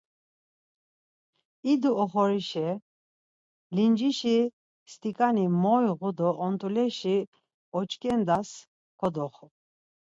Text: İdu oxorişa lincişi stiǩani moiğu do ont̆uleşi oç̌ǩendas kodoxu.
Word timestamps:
İdu 1.71 1.91
oxorişa 2.03 2.69
lincişi 3.75 4.37
stiǩani 4.91 5.45
moiğu 5.61 6.11
do 6.17 6.29
ont̆uleşi 6.47 7.17
oç̌ǩendas 7.77 8.49
kodoxu. 8.99 9.47